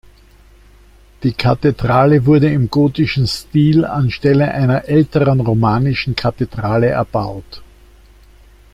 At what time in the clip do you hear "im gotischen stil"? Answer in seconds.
2.51-3.85